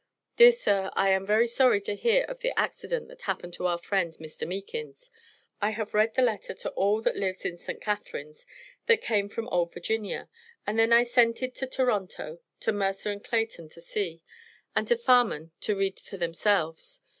[0.35, 3.77] Dear Sir, I am very sorry to hear of the Accadent that happened to our
[3.77, 4.47] Friend Mr.
[4.47, 5.11] Meakins,
[5.61, 7.79] I have read the letter to all that lives in St.
[7.79, 8.47] Catharines,
[8.87, 10.27] that came from old Virginia,
[10.65, 14.23] and then I Sented to Toronto to Mercer & Clayton to see,
[14.75, 17.03] and to Farman to read fur themselves.